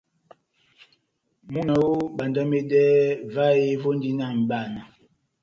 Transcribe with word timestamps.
Múna 1.51 1.73
oooh, 1.83 2.03
bandamedɛhɛ, 2.17 3.05
vahe 3.33 3.65
vondi 3.81 4.09
na 4.17 4.25
mʼbana. 4.39 4.81